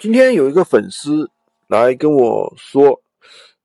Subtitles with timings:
[0.00, 1.28] 今天有一个粉丝
[1.66, 3.02] 来跟我说，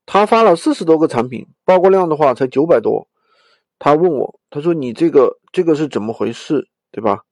[0.04, 3.06] 他发了四十多个产品，曝光量的话才九百多。
[3.78, 7.22] 他问我，他说你这个这个是怎么回事，对吧？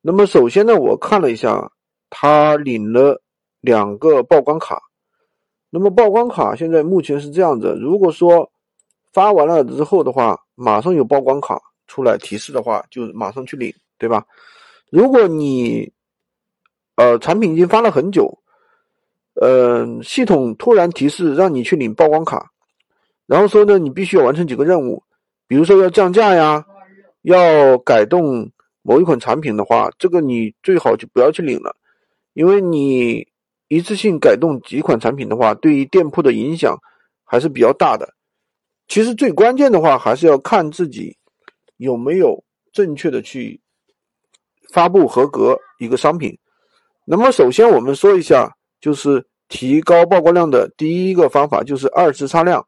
[0.00, 1.70] 那么首先呢，我看了一下，
[2.10, 3.22] 他领了
[3.60, 4.82] 两个曝光卡。
[5.70, 8.50] 那么曝光卡现在目前是这样子，如果说
[9.12, 14.26] 发完了之后的话，马上有曝光卡出来提示的话，就马上去领，对吧？
[14.90, 15.92] 如果你
[16.98, 18.40] 呃，产品已经发了很久，
[19.40, 22.50] 呃，系统突然提示让你去领曝光卡，
[23.24, 25.04] 然后说呢，你必须要完成几个任务，
[25.46, 26.66] 比如说要降价呀，
[27.22, 28.50] 要改动
[28.82, 31.76] 某一款产品的话，这个你最好就不要去领了，
[32.32, 33.28] 因为你
[33.68, 36.76] 一次性改动几款产品的话，对于店铺的影响
[37.22, 38.12] 还是比较大的。
[38.88, 41.16] 其实最关键的话，还是要看自己
[41.76, 43.60] 有没有正确的去
[44.72, 46.36] 发布合格一个商品。
[47.10, 52.62] 那么首先我们说一下，就是提高曝光量的第一个方法就是二次擦亮。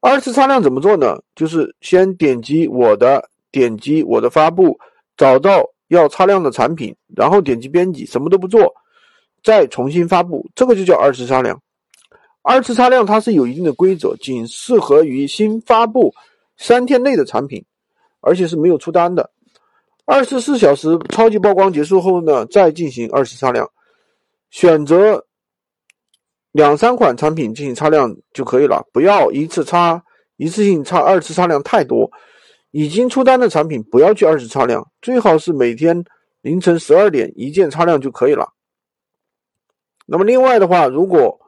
[0.00, 1.16] 二次擦亮怎么做呢？
[1.36, 4.76] 就是先点击我的，点击我的发布，
[5.16, 8.74] 找到要擦亮的产品，然后点击编辑，什么都不做，
[9.44, 11.62] 再重新发布，这个就叫二次擦亮。
[12.42, 16.12] 二次擦亮它是有一定的规则，仅适合于新发布
[16.56, 17.64] 三天内的产品，
[18.20, 19.30] 而且是没有出单的。
[20.10, 23.70] 二十四小时超级曝光结束后呢，再进行二次擦亮，
[24.48, 25.26] 选择
[26.50, 30.02] 两三款产品进行擦亮就可以了，不要一次擦
[30.38, 32.10] 一次性擦二次擦亮太多。
[32.70, 36.02] 已经出单的产品不要去二次擦亮，最好是每天
[36.40, 38.48] 凌晨十二点一键擦亮就可以了。
[40.06, 41.38] 那么另外的话，如果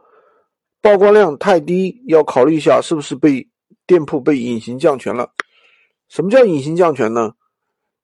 [0.83, 3.49] 曝光量太低，要考虑一下是不是被
[3.87, 5.31] 店铺被隐形降权了。
[6.11, 7.33] 什么叫隐形降权呢？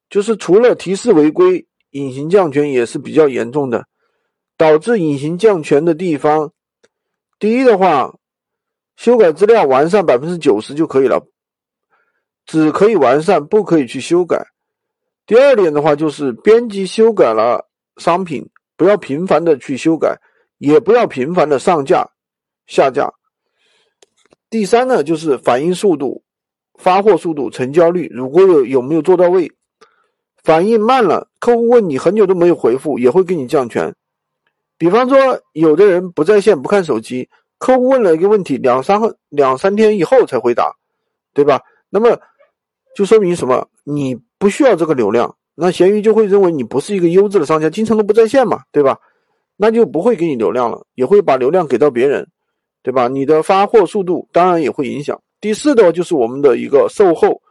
[0.09, 3.85] 就是除了提示违规，隐形降权也是比较严重的，
[4.55, 6.53] 导致隐形降权的地方，
[7.39, 8.17] 第一的话，
[8.95, 11.27] 修改资料完善百分之九十就可以了，
[12.45, 14.47] 只可以完善，不可以去修改。
[15.25, 20.17] 第二点的话，就是编辑修改了商品，不要频繁的去修改，
[20.57, 22.09] 也不要频繁的上架、
[22.65, 23.11] 下架。
[24.49, 26.23] 第三呢，就是反应速度、
[26.75, 29.51] 发货速度、成交率，如果有有没有做到位。
[30.47, 33.93] 反应慢了，客户问你很久都没有回复，也会给你降权。
[34.77, 35.17] 比方说，
[35.51, 37.27] 有的人不在线不看手机，
[37.57, 38.97] 客户问了一个问题，两三
[39.27, 40.73] 两三天以后才回答，
[41.33, 41.59] 对吧？
[41.89, 42.17] 那么
[42.95, 43.67] 就说明什么？
[43.83, 48.97] 你不需要这个流量，那闲鱼就会认为你不是一个优质的商家，经常都不在线嘛，对吧？
[49.57, 52.25] 那就不会给你流量了，也会把流量给到别人，
[52.81, 53.09] 对吧？
[53.09, 55.21] 你的发货速度当然也会影响。
[55.41, 57.41] 第四的就是我们的一个售后。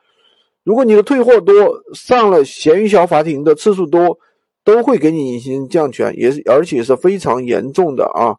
[0.66, 4.19] 如果你的退货多，上了闲鱼小法庭的次数多，
[4.65, 8.34] 都会给你隐形降权，也是而且是非常严重的啊。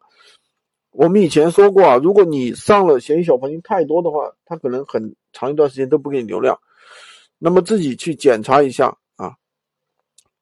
[0.90, 6.58] 我们以前说过啊，如果你上了闲鱼小法庭太多的话，他可能很长一段时间都不给你流量。
[7.38, 9.32] 那么自己去检查一下啊。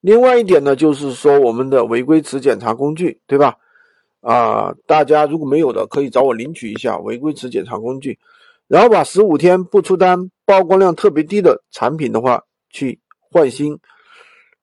[0.00, 3.56] 另外一点呢，就是说我们的违规词检查工具，对吧？
[4.22, 8.18] 啊，大家如果没有的，可以找我领取一下违规词检查工具。
[8.68, 13.00] 然后把十五天不出单、曝光量特别低的产品的话去
[13.30, 13.78] 换新，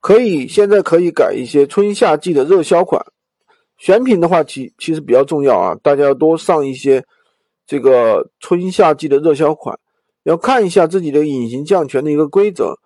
[0.02, 3.02] 可以现在可以改一些春夏季的热销款，
[3.78, 7.06] 选品的话其其实比较重要啊，大家要多上一些
[7.66, 9.80] 这个春夏季的热销款，
[10.24, 12.78] 要看一下自己的隐形降权的一个规则，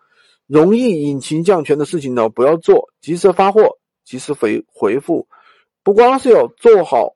[0.45, 5.27] 容易隐形降权的事情呢不要做，及时发货，及时回回复，
[5.81, 7.15] 不光是要做好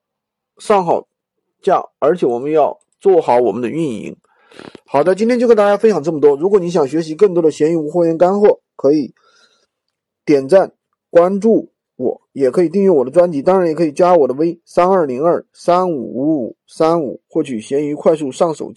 [0.57, 1.07] 上好
[1.61, 2.79] 架，而且我们要。
[3.01, 4.15] 做好我们的运营。
[4.85, 6.35] 好的，今天就跟大家分享这么多。
[6.35, 9.13] 如果你想学习更多的闲鱼无货源干货，可以
[10.25, 10.73] 点赞
[11.09, 18.69] 关注我，也可以订阅我的专辑，当然也可以加我的微三二零二三五五五三五，获取闲鱼快速上手。